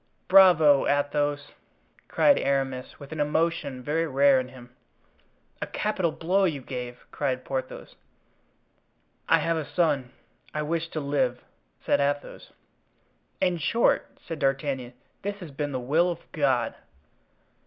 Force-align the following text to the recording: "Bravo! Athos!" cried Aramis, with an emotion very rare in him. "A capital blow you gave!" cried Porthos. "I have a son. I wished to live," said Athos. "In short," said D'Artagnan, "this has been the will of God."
"Bravo! 0.27 0.87
Athos!" 0.87 1.51
cried 2.07 2.39
Aramis, 2.39 2.99
with 2.99 3.11
an 3.11 3.19
emotion 3.19 3.83
very 3.83 4.07
rare 4.07 4.39
in 4.39 4.47
him. 4.49 4.75
"A 5.61 5.67
capital 5.67 6.11
blow 6.11 6.45
you 6.45 6.59
gave!" 6.59 7.05
cried 7.11 7.45
Porthos. 7.45 7.93
"I 9.29 9.37
have 9.37 9.57
a 9.57 9.63
son. 9.75 10.11
I 10.55 10.63
wished 10.63 10.91
to 10.93 10.99
live," 10.99 11.43
said 11.85 12.01
Athos. 12.01 12.51
"In 13.39 13.59
short," 13.59 14.17
said 14.25 14.39
D'Artagnan, 14.39 14.93
"this 15.21 15.35
has 15.35 15.51
been 15.51 15.71
the 15.71 15.79
will 15.79 16.09
of 16.09 16.31
God." 16.31 16.73